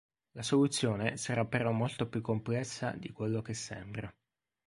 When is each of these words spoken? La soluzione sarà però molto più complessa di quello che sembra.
La 0.33 0.41
soluzione 0.41 1.15
sarà 1.17 1.45
però 1.45 1.69
molto 1.69 2.07
più 2.09 2.21
complessa 2.21 2.89
di 2.93 3.11
quello 3.11 3.43
che 3.43 3.53
sembra. 3.53 4.11